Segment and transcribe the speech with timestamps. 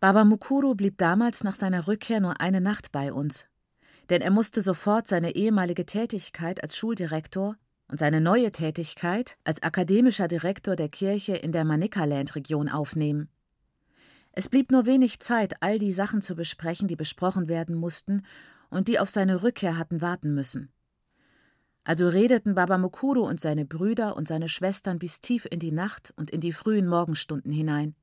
[0.00, 3.44] Baba Mukuru blieb damals nach seiner Rückkehr nur eine Nacht bei uns,
[4.08, 7.56] denn er musste sofort seine ehemalige Tätigkeit als Schuldirektor
[7.86, 13.28] und seine neue Tätigkeit als akademischer Direktor der Kirche in der Manicaland-Region aufnehmen.
[14.32, 18.24] Es blieb nur wenig Zeit, all die Sachen zu besprechen, die besprochen werden mussten
[18.70, 20.72] und die auf seine Rückkehr hatten warten müssen.
[21.84, 26.14] Also redeten Baba Mukuru und seine Brüder und seine Schwestern bis tief in die Nacht
[26.16, 27.94] und in die frühen Morgenstunden hinein.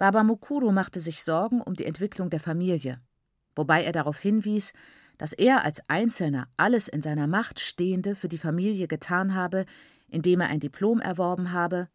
[0.00, 3.02] Baba Mukuru machte sich Sorgen um die Entwicklung der Familie,
[3.54, 4.72] wobei er darauf hinwies,
[5.18, 9.66] dass er als Einzelner alles in seiner Macht Stehende für die Familie getan habe,
[10.08, 11.90] indem er ein Diplom erworben habe,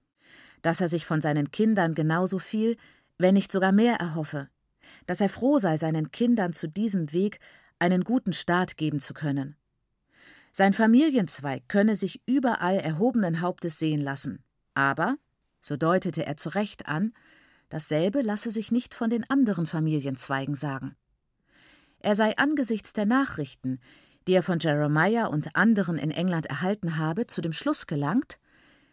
[0.62, 2.78] dass er sich von seinen Kindern genauso viel,
[3.18, 4.50] wenn nicht sogar mehr erhoffe,
[5.08, 7.40] dass er froh sei, seinen Kindern zu diesem Weg
[7.80, 9.56] einen guten Start geben zu können.
[10.52, 14.44] Sein Familienzweig könne sich überall erhobenen Hauptes sehen lassen,
[14.76, 15.18] aber,
[15.60, 17.12] so deutete er zu Recht an,
[17.76, 20.96] dasselbe lasse sich nicht von den anderen Familienzweigen sagen.
[22.00, 23.80] Er sei angesichts der Nachrichten,
[24.28, 28.40] die er von Jeremiah und anderen in England erhalten habe, zu dem Schluss gelangt,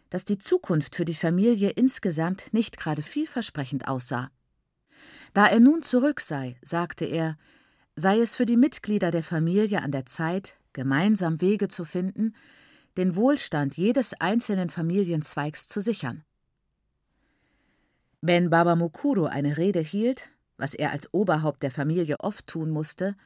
[0.09, 4.31] dass die Zukunft für die Familie insgesamt nicht gerade vielversprechend aussah.
[5.33, 7.37] Da er nun zurück sei, sagte er,
[7.95, 12.35] sei es für die Mitglieder der Familie an der Zeit, gemeinsam Wege zu finden,
[12.97, 16.25] den Wohlstand jedes einzelnen Familienzweigs zu sichern.
[18.25, 23.17] Wenn Baba Mukuro eine Rede hielt, was er als Oberhaupt der Familie oft tun musste,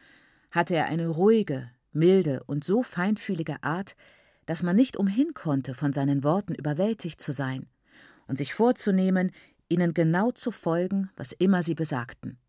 [0.49, 3.95] hatte er eine ruhige, milde und so feinfühlige Art,
[4.47, 7.67] dass man nicht umhin konnte, von seinen Worten überwältigt zu sein
[8.25, 9.29] und sich vorzunehmen,
[9.69, 12.39] ihnen genau zu folgen, was immer sie besagten.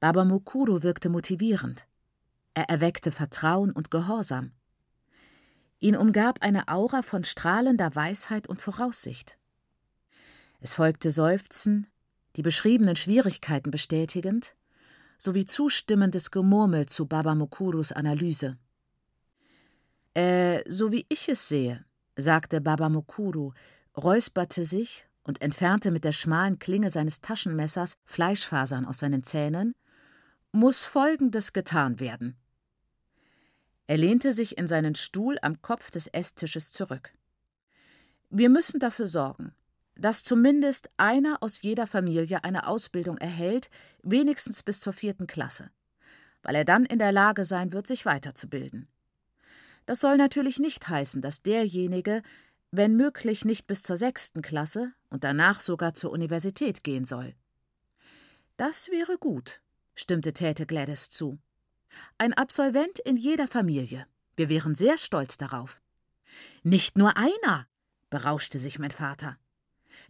[0.00, 1.86] Baba Mukuro wirkte motivierend.
[2.54, 4.52] Er erweckte Vertrauen und Gehorsam.
[5.78, 9.36] Ihn umgab eine Aura von strahlender Weisheit und Voraussicht.
[10.64, 11.88] Es folgte Seufzen,
[12.36, 14.54] die beschriebenen Schwierigkeiten bestätigend,
[15.18, 18.56] sowie zustimmendes Gemurmel zu Baba Mukurus Analyse.
[20.14, 21.84] Äh, so wie ich es sehe,
[22.16, 23.52] sagte Baba Mukuru,
[23.94, 29.74] räusperte sich und entfernte mit der schmalen Klinge seines Taschenmessers Fleischfasern aus seinen Zähnen,
[30.50, 32.38] muss Folgendes getan werden.
[33.86, 37.12] Er lehnte sich in seinen Stuhl am Kopf des Esstisches zurück.
[38.30, 39.52] Wir müssen dafür sorgen,
[39.96, 43.70] dass zumindest einer aus jeder Familie eine Ausbildung erhält,
[44.02, 45.70] wenigstens bis zur vierten Klasse,
[46.42, 48.88] weil er dann in der Lage sein wird, sich weiterzubilden.
[49.86, 52.22] Das soll natürlich nicht heißen, dass derjenige,
[52.70, 57.34] wenn möglich, nicht bis zur sechsten Klasse und danach sogar zur Universität gehen soll.
[58.56, 59.60] Das wäre gut,
[59.94, 61.38] stimmte Täte Gladys zu.
[62.18, 64.06] Ein Absolvent in jeder Familie.
[64.36, 65.80] Wir wären sehr stolz darauf.
[66.62, 67.66] Nicht nur einer,
[68.10, 69.38] berauschte sich mein Vater.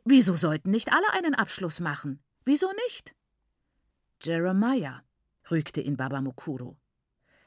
[0.04, 2.20] Wieso sollten nicht alle einen Abschluss machen?
[2.44, 3.14] Wieso nicht?
[4.22, 5.02] Jeremiah,
[5.50, 6.76] rügte ihn Baba Mukuru.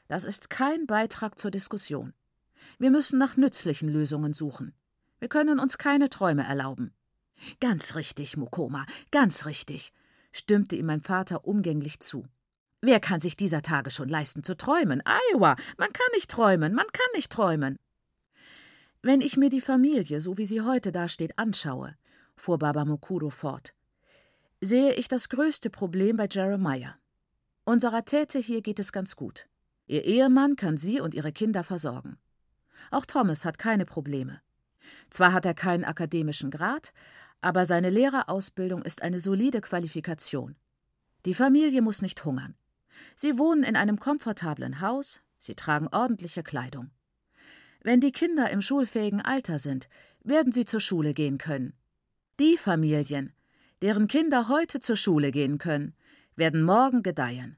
[0.08, 2.14] Das ist kein Beitrag zur Diskussion.
[2.78, 4.74] Wir müssen nach nützlichen Lösungen suchen.
[5.18, 6.92] Wir können uns keine Träume erlauben.
[7.60, 9.92] Ganz richtig, Mokoma, ganz richtig,
[10.32, 12.26] stimmte ihm mein Vater umgänglich zu.
[12.80, 15.02] Wer kann sich dieser Tage schon leisten zu träumen?
[15.32, 17.76] Iowa, man kann nicht träumen, man kann nicht träumen.
[19.02, 21.96] Wenn ich mir die Familie, so wie sie heute dasteht, anschaue,
[22.38, 23.74] fuhr Baba Mokuro fort,
[24.60, 26.96] sehe ich das größte Problem bei Jeremiah.
[27.64, 29.46] Unserer Täte hier geht es ganz gut.
[29.86, 32.18] Ihr Ehemann kann sie und ihre Kinder versorgen.
[32.90, 34.40] Auch Thomas hat keine Probleme.
[35.10, 36.92] Zwar hat er keinen akademischen Grad,
[37.40, 40.56] aber seine Lehrerausbildung ist eine solide Qualifikation.
[41.24, 42.54] Die Familie muss nicht hungern.
[43.14, 46.90] Sie wohnen in einem komfortablen Haus, sie tragen ordentliche Kleidung.
[47.82, 49.88] Wenn die Kinder im schulfähigen Alter sind,
[50.24, 51.74] werden sie zur Schule gehen können.
[52.40, 53.32] Die Familien,
[53.82, 55.92] deren Kinder heute zur Schule gehen können,
[56.36, 57.56] werden morgen gedeihen.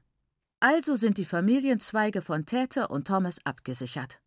[0.59, 4.19] Also sind die Familienzweige von Täte und Thomas abgesichert.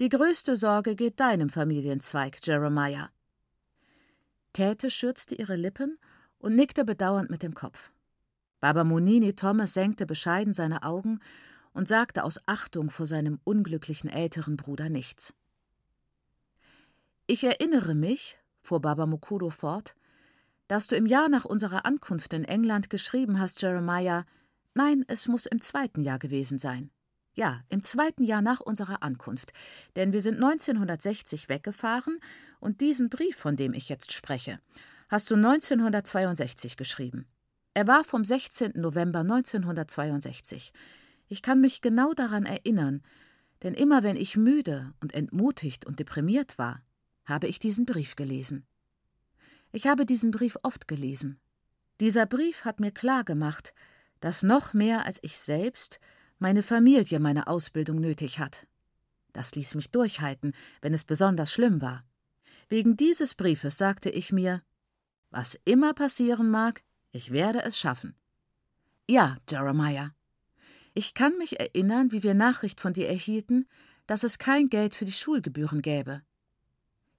[0.00, 3.10] Die größte Sorge geht deinem Familienzweig, Jeremiah.
[4.54, 5.98] Täte schürzte ihre Lippen
[6.38, 7.92] und nickte bedauernd mit dem Kopf.
[8.60, 11.20] Baba Munini Thomas senkte bescheiden seine Augen
[11.74, 15.34] und sagte aus Achtung vor seinem unglücklichen älteren Bruder nichts.
[17.26, 19.94] Ich erinnere mich, fuhr Baba Mukuro fort,
[20.68, 24.24] dass du im Jahr nach unserer Ankunft in England geschrieben hast, Jeremiah,
[24.74, 26.90] nein, es muss im zweiten Jahr gewesen sein.
[27.34, 29.52] Ja, im zweiten Jahr nach unserer Ankunft,
[29.96, 32.18] denn wir sind 1960 weggefahren
[32.58, 34.60] und diesen Brief, von dem ich jetzt spreche,
[35.08, 37.26] hast du 1962 geschrieben.
[37.74, 38.72] Er war vom 16.
[38.74, 40.72] November 1962.
[41.28, 43.02] Ich kann mich genau daran erinnern,
[43.62, 46.82] denn immer wenn ich müde und entmutigt und deprimiert war,
[47.30, 48.66] habe ich diesen Brief gelesen.
[49.72, 51.40] Ich habe diesen Brief oft gelesen,
[52.00, 53.74] Dieser Brief hat mir klargemacht,
[54.20, 56.00] dass noch mehr als ich selbst
[56.38, 58.66] meine Familie meine Ausbildung nötig hat.
[59.34, 62.04] Das ließ mich durchhalten, wenn es besonders schlimm war.
[62.70, 64.62] Wegen dieses Briefes sagte ich mir,
[65.30, 68.14] was immer passieren mag, ich werde es schaffen.
[69.08, 70.14] Ja, Jeremiah.
[70.94, 73.68] Ich kann mich erinnern, wie wir Nachricht von dir erhielten,
[74.06, 76.22] dass es kein Geld für die Schulgebühren gäbe.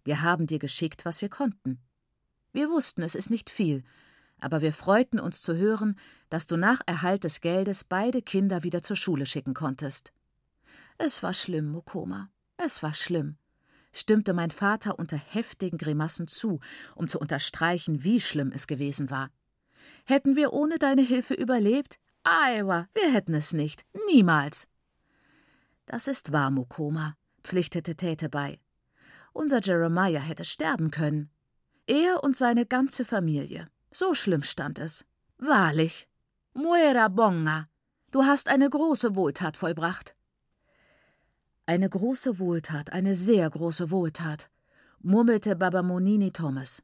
[0.04, 1.80] Wir haben dir geschickt, was wir konnten.
[2.54, 3.84] Wir wussten, es ist nicht viel,
[4.40, 5.98] aber wir freuten uns zu hören,
[6.30, 10.12] dass du nach Erhalt des Geldes beide Kinder wieder zur Schule schicken konntest.
[10.98, 13.38] Es war schlimm, Mokoma, es war schlimm,
[13.94, 16.60] stimmte mein Vater unter heftigen Grimassen zu,
[16.96, 19.30] um zu unterstreichen, wie schlimm es gewesen war.
[20.06, 22.00] Hätten wir ohne deine Hilfe überlebt?
[22.24, 24.68] Iowa, wir hätten es nicht, niemals.
[25.86, 28.60] Das ist wahr, Mokoma, pflichtete Täte bei.
[29.34, 31.30] Unser Jeremiah hätte sterben können.
[31.88, 33.68] Er und seine ganze Familie.
[33.92, 35.06] So schlimm stand es.
[35.38, 36.08] Wahrlich.
[36.54, 37.68] Muera bonga.
[38.12, 40.16] Du hast eine große Wohltat vollbracht.
[41.66, 44.50] Eine große Wohltat, eine sehr große Wohltat,
[45.00, 46.84] murmelte Babamonini Thomas.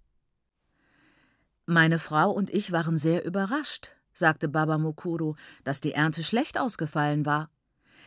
[1.66, 5.36] Meine Frau und ich waren sehr überrascht, sagte Baba Mukuru,
[5.66, 7.50] dass die Ernte schlecht ausgefallen war.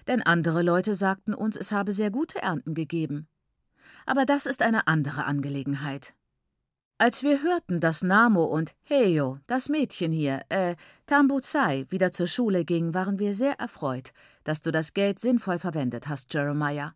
[0.06, 3.28] Denn andere Leute sagten uns, es habe sehr gute Ernten gegeben.
[4.06, 6.14] Aber das ist eine andere Angelegenheit.
[6.98, 10.76] Als wir hörten, dass Namo und Heyo, das Mädchen hier, äh,
[11.06, 14.12] Tambuzai, wieder zur Schule ging, waren wir sehr erfreut,
[14.44, 16.94] dass du das Geld sinnvoll verwendet hast, Jeremiah.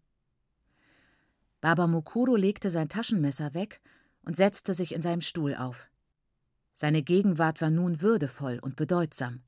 [1.63, 3.81] Baba Mukuru legte sein Taschenmesser weg
[4.27, 5.89] und setzte sich in seinem Stuhl auf.
[6.75, 9.43] Seine Gegenwart war nun würdevoll und bedeutsam.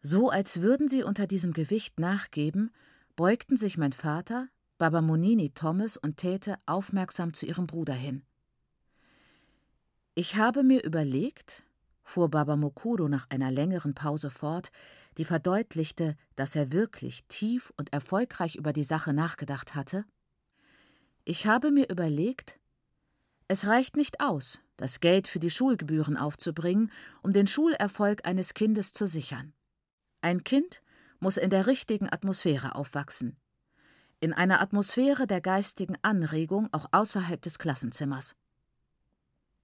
[0.00, 2.70] So als würden sie unter diesem Gewicht nachgeben,
[3.16, 8.22] beugten sich mein Vater, Baba Monini Thomas und Täte aufmerksam zu ihrem Bruder hin.
[10.14, 11.64] Ich habe mir überlegt,
[12.04, 14.70] fuhr Baba Mokuro nach einer längeren Pause fort,
[15.16, 20.04] die verdeutlichte, dass er wirklich tief und erfolgreich über die Sache nachgedacht hatte.
[21.24, 22.60] Ich habe mir überlegt,
[23.48, 26.92] es reicht nicht aus, das Geld für die Schulgebühren aufzubringen,
[27.22, 29.52] um den Schulerfolg eines Kindes zu sichern.
[30.20, 30.82] Ein Kind
[31.18, 33.36] muss in der richtigen Atmosphäre aufwachsen
[34.20, 38.34] in einer Atmosphäre der geistigen Anregung auch außerhalb des Klassenzimmers.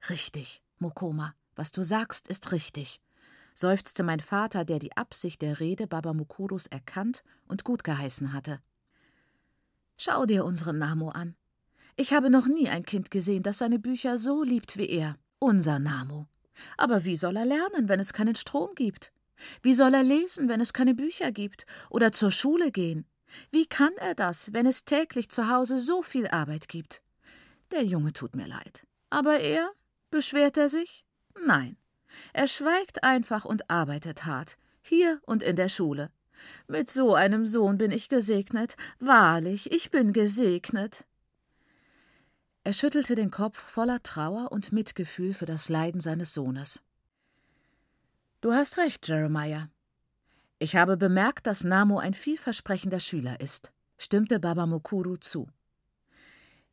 [0.09, 3.01] Richtig, Mokoma, was du sagst, ist richtig,
[3.55, 8.61] seufzte mein Vater, der die Absicht der Rede Baba Mukuros erkannt und gutgeheißen hatte.
[9.97, 11.37] Schau dir unseren Namo an.
[11.97, 15.79] Ich habe noch nie ein Kind gesehen, das seine Bücher so liebt wie er, unser
[15.79, 16.27] Namo.
[16.77, 19.13] Aber wie soll er lernen, wenn es keinen Strom gibt?
[19.63, 21.67] Wie soll er lesen, wenn es keine Bücher gibt?
[21.91, 23.07] Oder zur Schule gehen?
[23.51, 27.03] Wie kann er das, wenn es täglich zu Hause so viel Arbeit gibt?
[27.71, 28.87] Der Junge tut mir leid.
[29.11, 29.71] Aber er?
[30.11, 31.05] Beschwert er sich?
[31.45, 31.77] Nein.
[32.33, 36.11] Er schweigt einfach und arbeitet hart, hier und in der Schule.
[36.69, 38.77] Mit so einem Sohn bin ich gesegnet.
[38.99, 41.07] Wahrlich, ich bin gesegnet.
[42.65, 46.83] Er schüttelte den Kopf voller Trauer und Mitgefühl für das Leiden seines Sohnes.
[48.41, 49.69] Du hast recht, Jeremiah.
[50.65, 55.47] Ich habe bemerkt, dass Namo ein vielversprechender Schüler ist, stimmte Baba Mokuru zu.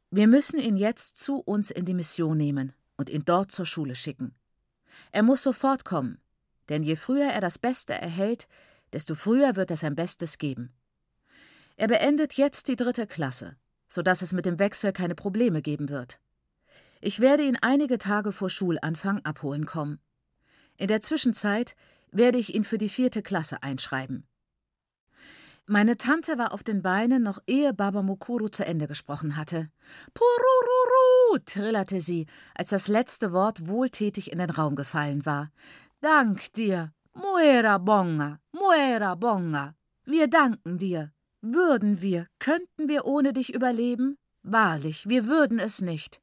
[0.10, 3.96] Wir müssen ihn jetzt zu uns in die Mission nehmen und ihn dort zur Schule
[3.96, 4.34] schicken.
[5.12, 6.22] Er muss sofort kommen,
[6.70, 8.48] denn je früher er das Beste erhält,
[8.94, 10.72] desto früher wird er sein Bestes geben.
[11.76, 13.58] Er beendet jetzt die dritte Klasse,
[13.90, 16.18] so dass es mit dem Wechsel keine Probleme geben wird.
[17.02, 20.00] Ich werde ihn einige Tage vor Schulanfang abholen kommen.
[20.78, 21.76] In der Zwischenzeit
[22.12, 24.28] werde ich ihn für die vierte Klasse einschreiben.
[25.68, 29.70] Meine Tante war auf den Beinen, noch ehe Baba Mukuru zu Ende gesprochen hatte.
[30.14, 32.26] Purururu, trillerte sie,
[32.56, 35.52] als das letzte Wort wohltätig in den Raum gefallen war.
[36.02, 39.76] Dank dir, Muera Bonga, Muera Bonga.
[40.04, 41.12] Wir danken dir.
[41.42, 44.18] Würden wir, könnten wir ohne dich überleben?
[44.44, 46.22] Wahrlich, wir würden es nicht.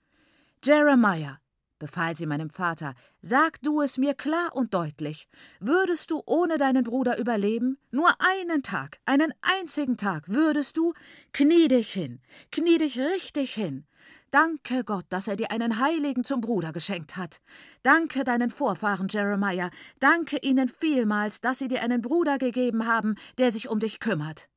[0.62, 1.38] Jeremiah,
[1.78, 5.28] befahl sie meinem Vater, sag du es mir klar und deutlich.
[5.60, 7.78] Würdest du ohne deinen Bruder überleben?
[7.90, 10.92] Nur einen Tag, einen einzigen Tag würdest du?
[11.32, 12.20] Knie dich hin,
[12.50, 13.86] knie dich richtig hin.
[14.30, 17.40] Danke Gott, dass er dir einen Heiligen zum Bruder geschenkt hat.
[17.82, 19.70] Danke deinen Vorfahren, Jeremiah.
[20.00, 24.48] Danke ihnen vielmals, dass sie dir einen Bruder gegeben haben, der sich um dich kümmert.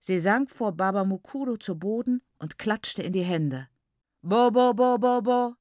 [0.00, 3.68] Sie sank vor Baba Mukuru zu Boden und klatschte in die Hände.
[4.20, 5.54] Bo, bo, bo, bo, bo,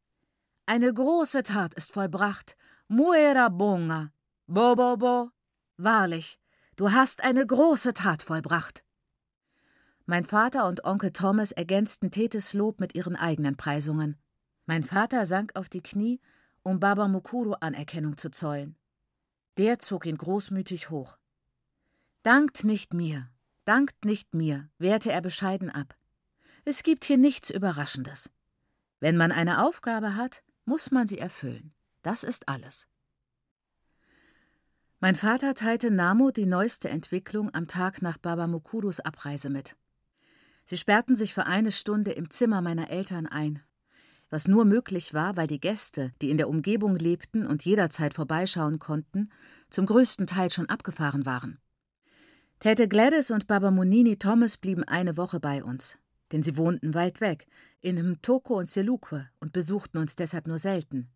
[0.65, 2.55] eine große Tat ist vollbracht.
[2.88, 4.12] Muera bonga.
[4.48, 5.29] Bo, bo, bo.
[5.77, 6.39] Wahrlich,
[6.75, 8.84] du hast eine große Tat vollbracht.
[10.05, 14.17] Mein Vater und Onkel Thomas ergänzten Tetes Lob mit ihren eigenen Preisungen.
[14.65, 16.20] Mein Vater sank auf die Knie
[16.63, 18.75] um Baba Mukuru Anerkennung zu zollen.
[19.58, 21.17] Der zog ihn großmütig hoch.
[22.24, 23.29] Dankt nicht mir,
[23.65, 25.96] dankt nicht mir, wehrte er bescheiden ab.
[26.65, 28.32] Es gibt hier nichts Überraschendes.
[29.01, 31.74] Wenn man eine Aufgabe hat, muss man sie erfüllen.
[32.01, 32.88] Das ist alles.
[35.00, 39.75] Mein Vater teilte Namo die neueste Entwicklung am Tag nach Baba Mukurus Abreise mit.
[40.65, 43.62] Sie sperrten sich für eine Stunde im Zimmer meiner Eltern ein,
[44.29, 48.79] was nur möglich war, weil die Gäste, die in der Umgebung lebten und jederzeit vorbeischauen
[48.79, 49.29] konnten,
[49.70, 51.60] zum größten Teil schon abgefahren waren.
[52.60, 55.98] Tete Gladys und Baba Munini Thomas blieben eine Woche bei uns,
[56.32, 57.46] denn sie wohnten weit weg,
[57.84, 61.10] in Mtoko und Selukwe und besuchten uns deshalb nur selten.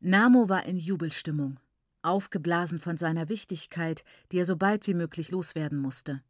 [0.00, 1.58] Namo war in Jubelstimmung,
[2.02, 6.22] aufgeblasen von seiner Wichtigkeit, die er so bald wie möglich loswerden musste.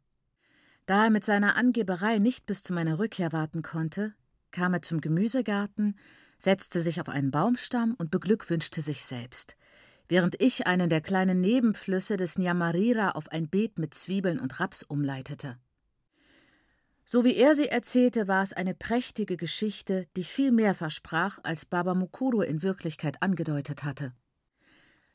[0.85, 4.13] Da er mit seiner Angeberei nicht bis zu meiner Rückkehr warten konnte,
[4.51, 5.97] kam er zum Gemüsegarten,
[6.37, 9.57] setzte sich auf einen Baumstamm und beglückwünschte sich selbst,
[10.07, 14.83] während ich einen der kleinen Nebenflüsse des Nyamarira auf ein Beet mit Zwiebeln und Raps
[14.83, 15.57] umleitete.
[17.07, 21.65] So wie er sie erzählte, war es eine prächtige Geschichte, die viel mehr versprach, als
[21.65, 24.11] Baba Mukuru in Wirklichkeit angedeutet hatte.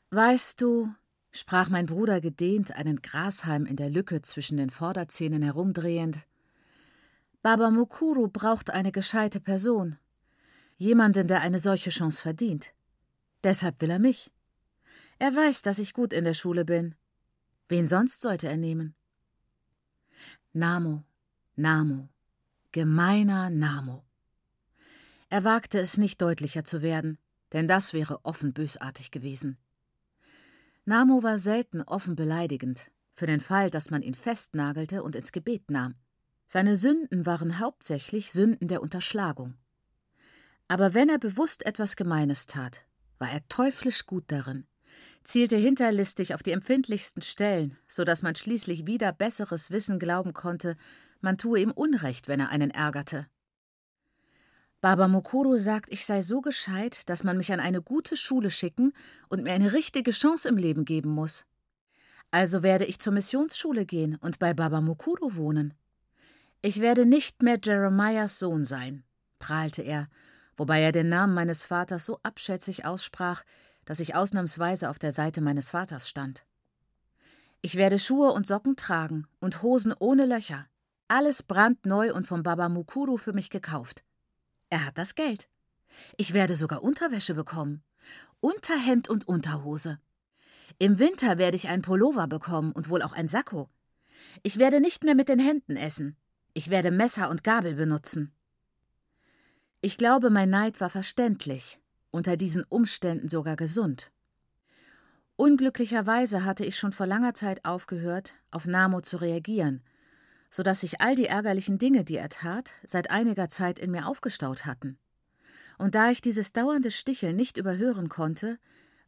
[0.09, 0.89] Weißt du,
[1.31, 6.17] sprach mein Bruder gedehnt, einen Grashalm in der Lücke zwischen den Vorderzähnen herumdrehend,
[7.41, 9.97] Baba Mukuru braucht eine gescheite Person.
[10.77, 12.73] Jemanden, der eine solche Chance verdient.
[13.43, 14.31] Deshalb will er mich.
[15.17, 16.93] Er weiß, dass ich gut in der Schule bin.
[17.67, 18.93] Wen sonst sollte er nehmen?
[20.53, 21.03] Namo,
[21.57, 22.07] Namo,
[22.71, 24.05] gemeiner Namo.
[25.29, 27.17] Er wagte es nicht deutlicher zu werden,
[27.51, 29.57] denn das wäre offen bösartig gewesen.
[30.85, 35.69] Namo war selten offen beleidigend, für den Fall, dass man ihn festnagelte und ins Gebet
[35.69, 35.95] nahm.
[36.47, 39.55] Seine Sünden waren hauptsächlich Sünden der Unterschlagung.
[40.69, 42.85] Aber wenn er bewusst etwas Gemeines tat,
[43.19, 44.65] war er teuflisch gut darin,
[45.25, 50.77] zielte hinterlistig auf die empfindlichsten Stellen, so dass man schließlich wieder besseres Wissen glauben konnte,
[51.21, 53.27] man tue ihm Unrecht, wenn er einen ärgerte.
[54.81, 58.93] Baba Mokoro sagt, ich sei so gescheit, dass man mich an eine gute Schule schicken
[59.29, 61.45] und mir eine richtige Chance im Leben geben muss.
[62.31, 65.75] Also werde ich zur Missionsschule gehen und bei Baba Mokuro wohnen.
[66.63, 69.03] Ich werde nicht mehr Jeremiahs Sohn sein,
[69.37, 70.07] prahlte er,
[70.57, 73.43] wobei er den Namen meines Vaters so abschätzig aussprach,
[73.85, 76.43] dass ich ausnahmsweise auf der Seite meines Vaters stand.
[77.61, 80.65] Ich werde Schuhe und Socken tragen und Hosen ohne Löcher,
[81.11, 84.03] alles brandneu und vom Baba Mukuru für mich gekauft.
[84.69, 85.49] Er hat das Geld.
[86.15, 87.83] Ich werde sogar Unterwäsche bekommen.
[88.39, 89.99] Unterhemd und Unterhose.
[90.79, 93.69] Im Winter werde ich ein Pullover bekommen und wohl auch ein Sakko.
[94.41, 96.15] Ich werde nicht mehr mit den Händen essen.
[96.53, 98.31] Ich werde Messer und Gabel benutzen.
[99.81, 101.77] Ich glaube, mein Neid war verständlich,
[102.11, 104.11] unter diesen Umständen sogar gesund.
[105.35, 109.83] Unglücklicherweise hatte ich schon vor langer Zeit aufgehört, auf Namo zu reagieren,
[110.51, 114.05] so dass sich all die ärgerlichen Dinge, die er tat, seit einiger Zeit in mir
[114.05, 114.99] aufgestaut hatten.
[115.79, 118.59] Und da ich dieses dauernde Sticheln nicht überhören konnte,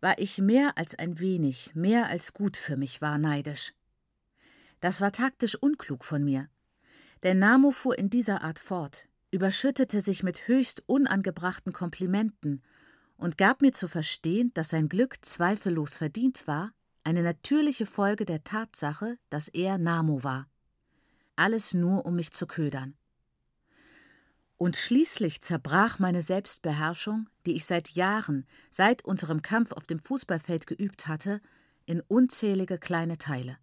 [0.02, 3.74] war ich mehr als ein wenig, mehr als gut für mich war neidisch.
[4.80, 6.50] Das war taktisch unklug von mir,
[7.24, 12.62] der Namo fuhr in dieser Art fort, überschüttete sich mit höchst unangebrachten Komplimenten
[13.16, 16.74] und gab mir zu verstehen, dass sein Glück zweifellos verdient war,
[17.06, 20.48] eine natürliche Folge der Tatsache, dass er Namo war.
[21.36, 22.96] Alles nur, um mich zu ködern.
[24.58, 30.68] Und schließlich zerbrach meine Selbstbeherrschung, die ich seit Jahren, seit unserem Kampf auf dem Fußballfeld
[30.68, 31.42] geübt hatte,
[31.86, 33.58] in unzählige kleine Teile.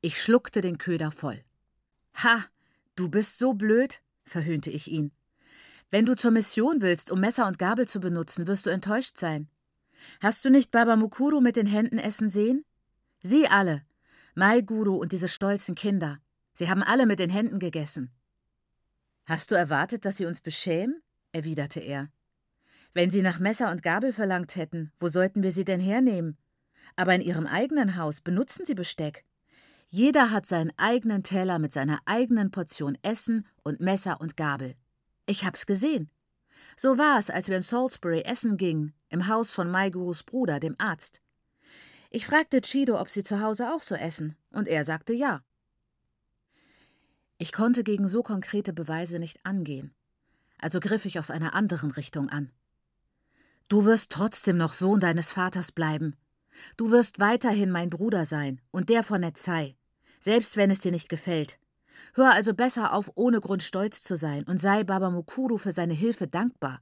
[0.00, 1.44] Ich schluckte den Köder voll.
[2.22, 2.44] Ha,
[2.94, 5.12] du bist so blöd, verhöhnte ich ihn.
[5.90, 9.48] Wenn du zur Mission willst, um Messer und Gabel zu benutzen, wirst du enttäuscht sein.
[10.20, 12.64] Hast du nicht Baba Mukuru mit den Händen essen sehen?
[13.20, 13.82] Sie alle,
[14.34, 16.20] Mai Guru und diese stolzen Kinder.
[16.56, 18.10] Sie haben alle mit den Händen gegessen.
[19.26, 21.02] Hast du erwartet, dass sie uns beschämen?
[21.32, 22.08] erwiderte er.
[22.94, 26.38] Wenn sie nach Messer und Gabel verlangt hätten, wo sollten wir sie denn hernehmen?
[26.96, 29.26] Aber in ihrem eigenen Haus benutzen sie Besteck.
[29.88, 34.76] Jeder hat seinen eigenen Teller mit seiner eigenen Portion Essen und Messer und Gabel.
[35.26, 36.08] Ich hab's gesehen.
[36.74, 40.74] So war es, als wir in Salisbury essen gingen, im Haus von Maigurus Bruder, dem
[40.78, 41.20] Arzt.
[42.08, 45.42] Ich fragte Chido, ob sie zu Hause auch so essen, und er sagte ja.
[47.38, 49.94] Ich konnte gegen so konkrete Beweise nicht angehen,
[50.58, 52.50] also griff ich aus einer anderen Richtung an.
[53.68, 56.16] Du wirst trotzdem noch Sohn deines Vaters bleiben,
[56.76, 59.76] Du wirst weiterhin mein Bruder sein und der von Netzai,
[60.20, 61.58] selbst wenn es dir nicht gefällt.
[62.14, 65.94] Hör also besser auf, ohne Grund stolz zu sein und sei Baba Mukuru für seine
[65.94, 66.80] Hilfe dankbar.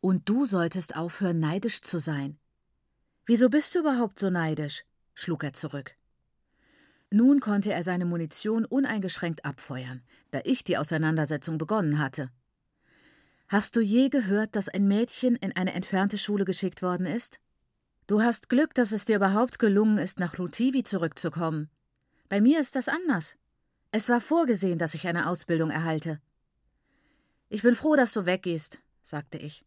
[0.00, 2.38] Und du solltest aufhören, neidisch zu sein.
[3.26, 4.84] Wieso bist du überhaupt so neidisch?
[5.14, 5.94] schlug er zurück.
[7.10, 12.30] Nun konnte er seine Munition uneingeschränkt abfeuern, da ich die Auseinandersetzung begonnen hatte.
[13.48, 17.40] Hast du je gehört, dass ein Mädchen in eine entfernte Schule geschickt worden ist?
[18.06, 21.68] Du hast Glück, dass es dir überhaupt gelungen ist, nach Lutivi zurückzukommen.
[22.28, 23.36] Bei mir ist das anders.
[23.90, 26.20] Es war vorgesehen, dass ich eine Ausbildung erhalte.
[27.48, 29.64] Ich bin froh, dass du weggehst, sagte ich.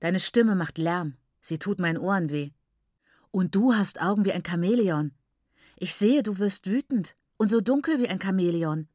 [0.00, 2.50] Deine Stimme macht Lärm, sie tut meinen Ohren weh.
[3.30, 5.12] Und du hast Augen wie ein Chamäleon.
[5.82, 8.86] Ich sehe, du wirst wütend und so dunkel wie ein Chamäleon.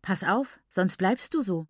[0.00, 1.68] Pass auf, sonst bleibst du so.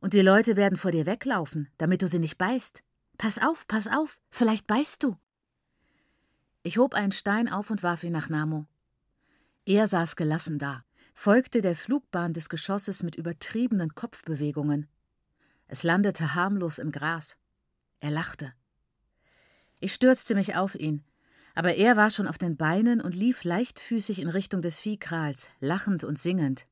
[0.00, 2.82] Und die Leute werden vor dir weglaufen, damit du sie nicht beißt.
[3.16, 5.16] Pass auf, pass auf, vielleicht beißt du.
[6.64, 8.66] Ich hob einen Stein auf und warf ihn nach Namo.
[9.66, 14.88] Er saß gelassen da, folgte der Flugbahn des Geschosses mit übertriebenen Kopfbewegungen.
[15.68, 17.38] Es landete harmlos im Gras.
[18.00, 18.52] Er lachte.
[19.78, 21.04] Ich stürzte mich auf ihn,
[21.54, 26.04] aber er war schon auf den Beinen und lief leichtfüßig in Richtung des Viehkrals, lachend
[26.04, 26.66] und singend.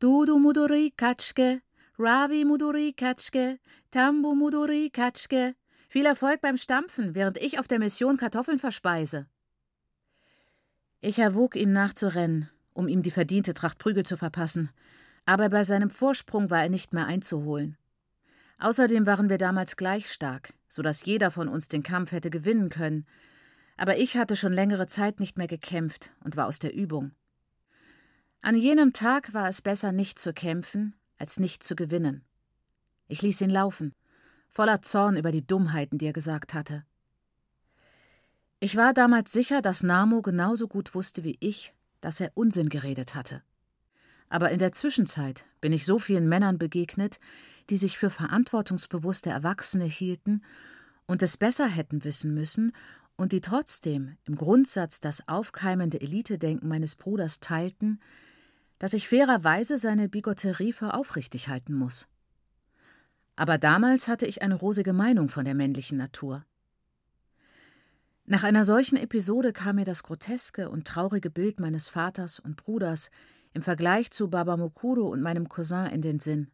[0.00, 1.60] Dudu Muduri Katschke,
[1.98, 3.58] Ravi Muduri Katschke,
[3.90, 5.54] Tambu Muduri Katschke.
[5.88, 9.26] Viel Erfolg beim Stampfen, während ich auf der Mission Kartoffeln verspeise.
[11.00, 14.70] Ich erwog ihm nachzurennen, um ihm die verdiente Tracht Prügel zu verpassen,
[15.24, 17.76] aber bei seinem Vorsprung war er nicht mehr einzuholen.
[18.58, 22.68] Außerdem waren wir damals gleich stark, so dass jeder von uns den Kampf hätte gewinnen
[22.68, 23.06] können,
[23.78, 27.12] aber ich hatte schon längere Zeit nicht mehr gekämpft und war aus der Übung.
[28.42, 32.24] An jenem Tag war es besser, nicht zu kämpfen, als nicht zu gewinnen.
[33.06, 33.94] Ich ließ ihn laufen,
[34.48, 36.84] voller Zorn über die Dummheiten, die er gesagt hatte.
[38.60, 43.14] Ich war damals sicher, dass Namo genauso gut wusste wie ich, dass er Unsinn geredet
[43.14, 43.42] hatte.
[44.28, 47.20] Aber in der Zwischenzeit bin ich so vielen Männern begegnet,
[47.70, 50.42] die sich für verantwortungsbewusste Erwachsene hielten
[51.06, 52.72] und es besser hätten wissen müssen
[53.18, 58.00] und die trotzdem im Grundsatz das aufkeimende Elitedenken meines Bruders teilten,
[58.78, 62.06] dass ich fairerweise seine Bigotterie für aufrichtig halten muss.
[63.34, 66.44] Aber damals hatte ich eine rosige Meinung von der männlichen Natur.
[68.24, 73.10] Nach einer solchen Episode kam mir das groteske und traurige Bild meines Vaters und Bruders
[73.52, 76.50] im Vergleich zu Baba Mukuro und meinem Cousin in den Sinn.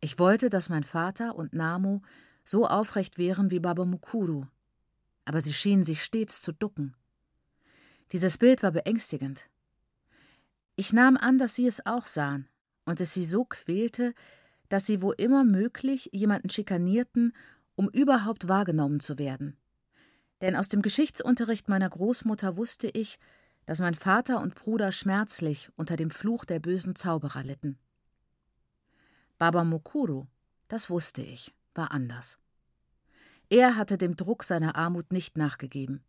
[0.00, 2.02] Ich wollte, dass mein Vater und Namo
[2.44, 4.46] so aufrecht wären wie Baba Mukuru,
[5.24, 6.94] aber sie schienen sich stets zu ducken.
[8.12, 9.48] Dieses Bild war beängstigend.
[10.76, 12.48] Ich nahm an, dass sie es auch sahen
[12.84, 14.14] und es sie so quälte,
[14.68, 17.34] dass sie wo immer möglich jemanden schikanierten,
[17.74, 19.56] um überhaupt wahrgenommen zu werden.
[20.40, 23.18] Denn aus dem Geschichtsunterricht meiner Großmutter wusste ich,
[23.66, 27.78] dass mein Vater und Bruder schmerzlich unter dem Fluch der bösen Zauberer litten.
[29.38, 30.26] Baba Mokuru,
[30.68, 32.38] das wusste ich, war anders.
[33.52, 36.02] Er hatte dem Druck seiner Armut nicht nachgegeben.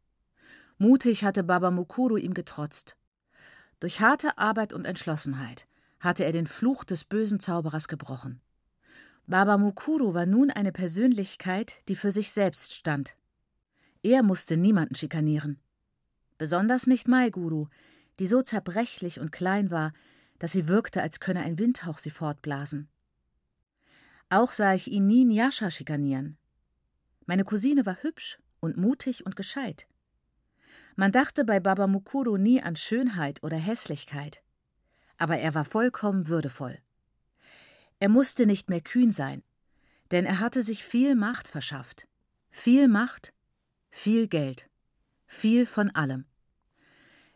[0.77, 2.95] Mutig hatte Baba Mukuru ihm getrotzt.
[3.81, 5.67] Durch harte Arbeit und Entschlossenheit
[5.99, 8.39] hatte er den Fluch des bösen Zauberers gebrochen.
[9.27, 13.17] Baba Mukuru war nun eine Persönlichkeit, die für sich selbst stand.
[14.03, 15.59] Er musste niemanden schikanieren.
[16.37, 17.67] Besonders nicht Maiguru,
[18.19, 19.91] die so zerbrechlich und klein war,
[20.39, 22.87] dass sie wirkte, als könne ein Windhauch sie fortblasen.
[24.29, 26.37] Auch sah ich ihn nie Nyasha schikanieren.
[27.25, 29.87] Meine Cousine war hübsch und mutig und gescheit.
[30.95, 34.41] Man dachte bei Baba Mukuru nie an Schönheit oder Hässlichkeit.
[35.17, 36.77] Aber er war vollkommen würdevoll.
[37.99, 39.43] Er musste nicht mehr kühn sein,
[40.11, 42.07] denn er hatte sich viel Macht verschafft.
[42.51, 43.33] Viel Macht,
[43.89, 44.69] viel Geld,
[45.25, 46.25] viel von allem.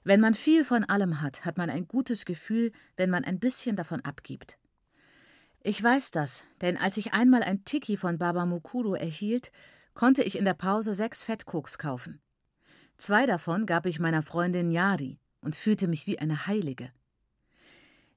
[0.03, 3.75] Wenn man viel von allem hat, hat man ein gutes Gefühl, wenn man ein bisschen
[3.75, 4.57] davon abgibt.
[5.63, 9.51] Ich weiß das, denn als ich einmal ein Tiki von Baba Mukuru erhielt,
[9.97, 12.21] konnte ich in der Pause sechs Fettkoks kaufen.
[12.97, 16.91] Zwei davon gab ich meiner Freundin Yari und fühlte mich wie eine Heilige.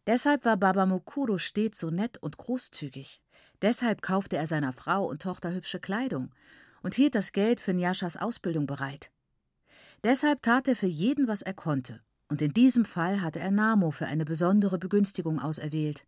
[0.07, 3.23] Deshalb war Baba Mukuro stets so nett und großzügig.
[3.63, 6.35] Deshalb kaufte er seiner Frau und Tochter hübsche Kleidung
[6.83, 9.11] und hielt das Geld für Njashas Ausbildung bereit.
[10.05, 13.91] Deshalb tat er für jeden, was er konnte, und in diesem Fall hatte er Namo
[13.91, 16.05] für eine besondere Begünstigung auserwählt,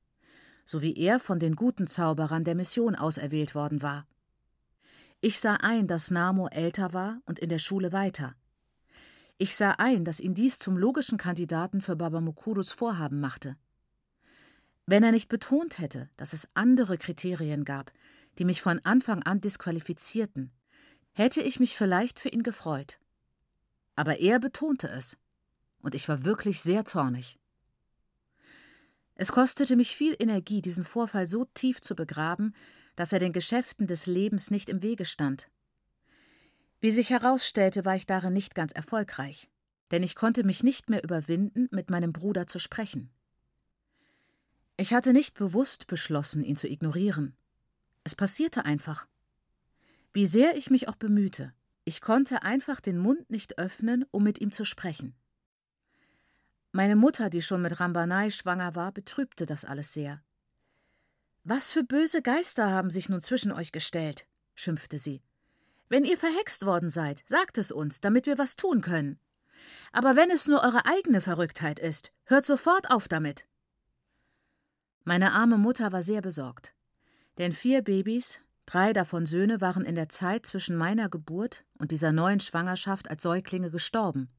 [0.66, 4.06] so wie er von den guten Zauberern der Mission auserwählt worden war.
[5.24, 8.34] Ich sah ein, dass Namo älter war und in der Schule weiter.
[9.38, 13.56] Ich sah ein, dass ihn dies zum logischen Kandidaten für Baba Mukurus Vorhaben machte.
[14.84, 17.92] Wenn er nicht betont hätte, dass es andere Kriterien gab,
[18.38, 20.50] die mich von Anfang an disqualifizierten,
[21.12, 22.98] hätte ich mich vielleicht für ihn gefreut.
[23.94, 25.16] Aber er betonte es,
[25.82, 27.38] und ich war wirklich sehr zornig.
[29.14, 32.56] Es kostete mich viel Energie, diesen Vorfall so tief zu begraben,
[32.96, 35.50] dass er den Geschäften des Lebens nicht im Wege stand.
[36.80, 39.48] Wie sich herausstellte, war ich darin nicht ganz erfolgreich,
[39.90, 43.10] denn ich konnte mich nicht mehr überwinden, mit meinem Bruder zu sprechen.
[44.76, 47.36] Ich hatte nicht bewusst beschlossen, ihn zu ignorieren.
[48.04, 49.06] Es passierte einfach.
[50.12, 51.52] Wie sehr ich mich auch bemühte,
[51.84, 55.14] ich konnte einfach den Mund nicht öffnen, um mit ihm zu sprechen.
[56.72, 60.22] Meine Mutter, die schon mit Rambanai schwanger war, betrübte das alles sehr.
[61.44, 64.26] Was für böse Geister haben sich nun zwischen euch gestellt?
[64.54, 65.22] schimpfte sie.
[65.88, 69.18] Wenn ihr verhext worden seid, sagt es uns, damit wir was tun können.
[69.90, 73.46] Aber wenn es nur eure eigene Verrücktheit ist, hört sofort auf damit.
[75.04, 76.74] Meine arme Mutter war sehr besorgt.
[77.38, 82.12] Denn vier Babys, drei davon Söhne, waren in der Zeit zwischen meiner Geburt und dieser
[82.12, 84.30] neuen Schwangerschaft als Säuglinge gestorben.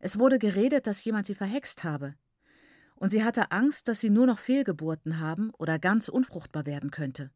[0.00, 2.16] Es wurde geredet, dass jemand sie verhext habe.
[2.96, 7.30] Und sie hatte Angst, dass sie nur noch Fehlgeburten haben oder ganz unfruchtbar werden könnte.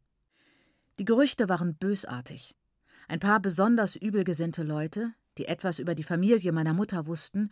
[0.99, 2.57] Die Gerüchte waren bösartig.
[3.09, 7.51] Ein paar besonders übelgesinnte Leute, die etwas über die Familie meiner Mutter wussten,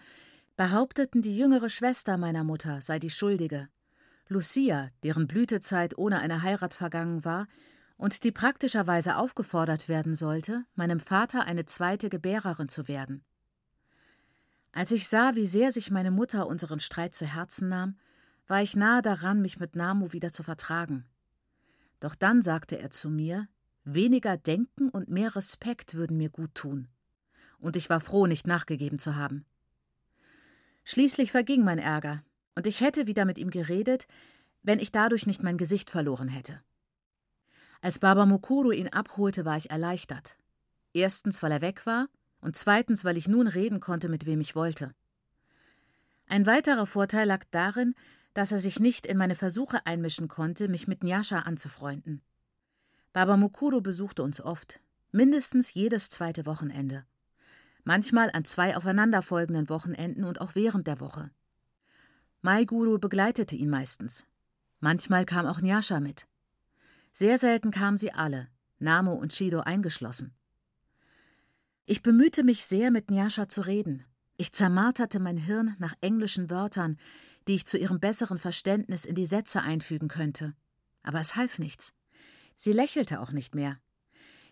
[0.56, 3.68] behaupteten, die jüngere Schwester meiner Mutter sei die Schuldige.
[4.28, 7.46] Lucia, deren Blütezeit ohne eine Heirat vergangen war
[7.96, 13.24] und die praktischerweise aufgefordert werden sollte, meinem Vater eine zweite Gebärerin zu werden.
[14.76, 17.96] Als ich sah, wie sehr sich meine Mutter unseren Streit zu Herzen nahm,
[18.46, 21.06] war ich nahe daran, mich mit Namu wieder zu vertragen.
[21.98, 23.48] Doch dann sagte er zu mir,
[23.84, 26.88] Weniger Denken und mehr Respekt würden mir gut tun.
[27.58, 29.46] Und ich war froh, nicht nachgegeben zu haben.
[30.84, 32.22] Schließlich verging mein Ärger,
[32.54, 34.06] und ich hätte wieder mit ihm geredet,
[34.62, 36.60] wenn ich dadurch nicht mein Gesicht verloren hätte.
[37.80, 40.36] Als Baba Mukuru ihn abholte, war ich erleichtert.
[40.92, 42.08] Erstens, weil er weg war,
[42.40, 44.94] und zweitens, weil ich nun reden konnte, mit wem ich wollte.
[46.26, 47.94] Ein weiterer Vorteil lag darin,
[48.34, 52.20] dass er sich nicht in meine Versuche einmischen konnte, mich mit Nyasha anzufreunden.
[53.12, 57.06] Baba Mukuru besuchte uns oft, mindestens jedes zweite Wochenende.
[57.84, 61.30] Manchmal an zwei aufeinanderfolgenden Wochenenden und auch während der Woche.
[62.42, 64.26] Mai Guru begleitete ihn meistens.
[64.80, 66.26] Manchmal kam auch Nyasha mit.
[67.12, 70.34] Sehr selten kamen sie alle, Namo und Shido eingeschlossen.
[71.88, 74.04] Ich bemühte mich sehr, mit Nyasha zu reden.
[74.36, 76.98] Ich zermarterte mein Hirn nach englischen Wörtern,
[77.46, 80.54] die ich zu ihrem besseren Verständnis in die Sätze einfügen könnte.
[81.04, 81.94] Aber es half nichts.
[82.56, 83.78] Sie lächelte auch nicht mehr.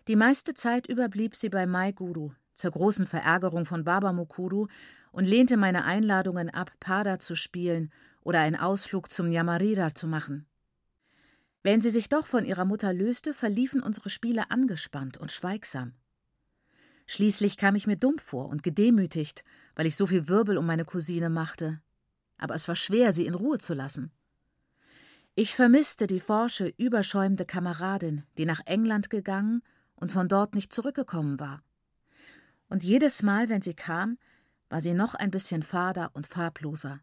[0.07, 4.67] Die meiste Zeit über blieb sie bei Mai Guru, zur großen Verärgerung von Baba Mukuru,
[5.11, 10.45] und lehnte meine Einladungen ab, Pada zu spielen oder einen Ausflug zum Yamarira zu machen.
[11.63, 15.95] Wenn sie sich doch von ihrer Mutter löste, verliefen unsere Spiele angespannt und schweigsam.
[17.05, 19.43] Schließlich kam ich mir dumm vor und gedemütigt,
[19.75, 21.81] weil ich so viel Wirbel um meine Cousine machte.
[22.37, 24.11] Aber es war schwer, sie in Ruhe zu lassen.
[25.35, 29.61] Ich vermisste die forsche, überschäumende Kameradin, die nach England gegangen
[29.95, 31.61] und von dort nicht zurückgekommen war.
[32.69, 34.17] Und jedes Mal, wenn sie kam,
[34.69, 37.01] war sie noch ein bisschen fader und farbloser,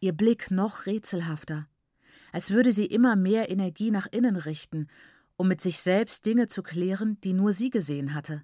[0.00, 1.68] ihr Blick noch rätselhafter,
[2.32, 4.88] als würde sie immer mehr Energie nach innen richten,
[5.36, 8.42] um mit sich selbst Dinge zu klären, die nur sie gesehen hatte.